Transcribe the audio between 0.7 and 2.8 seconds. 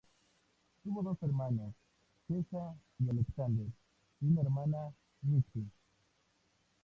Tuvo dos hermanos, Geza